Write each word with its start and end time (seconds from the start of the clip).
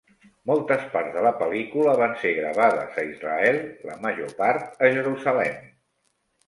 Moltes 0.51 0.85
parts 0.95 1.11
de 1.17 1.25
la 1.25 1.33
pel·lícula 1.41 1.93
van 2.01 2.17
ser 2.23 2.31
gravades 2.39 2.99
a 3.03 3.07
Israel, 3.11 3.61
la 3.93 4.01
major 4.09 4.35
part 4.43 4.85
a 4.89 4.93
Jerusalem. 4.99 5.67